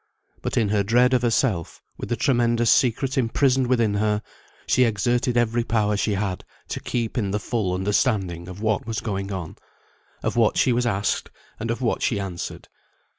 But 0.41 0.57
in 0.57 0.69
her 0.69 0.81
dread 0.81 1.13
of 1.13 1.21
herself, 1.21 1.79
with 1.95 2.09
the 2.09 2.15
tremendous 2.15 2.71
secret 2.71 3.19
imprisoned 3.19 3.67
within 3.67 3.93
her, 3.93 4.23
she 4.65 4.83
exerted 4.83 5.37
every 5.37 5.63
power 5.63 5.95
she 5.95 6.13
had 6.15 6.43
to 6.69 6.79
keep 6.79 7.19
in 7.19 7.29
the 7.29 7.39
full 7.39 7.71
understanding 7.75 8.47
of 8.47 8.63
what 8.63 8.87
was 8.87 8.99
going 8.99 9.31
on, 9.31 9.57
of 10.23 10.35
what 10.35 10.57
she 10.57 10.73
was 10.73 10.87
asked, 10.87 11.29
and 11.59 11.69
of 11.69 11.83
what 11.83 12.01
she 12.01 12.19
answered. 12.19 12.67